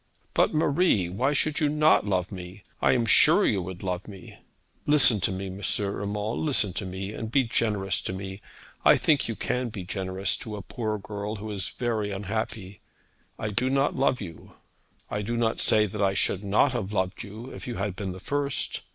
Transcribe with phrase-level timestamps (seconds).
[0.33, 2.63] 'But, Marie, why should you not love me?
[2.81, 4.35] I am sure you would love me.'
[4.87, 5.61] 'Listen to me, M.
[5.79, 8.41] Urmand; listen to me, and be generous to me.
[8.83, 12.79] I think you can be generous to a poor girl who is very unhappy.
[13.37, 14.53] I do not love you.
[15.11, 18.11] I do not say that I should not have loved you, if you had been
[18.11, 18.81] the first.